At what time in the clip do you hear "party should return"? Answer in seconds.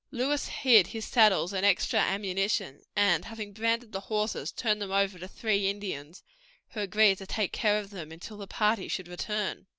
8.47-9.67